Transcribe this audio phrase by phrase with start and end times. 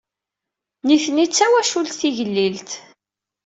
[0.87, 2.69] Nitni d tawacult tigellilt.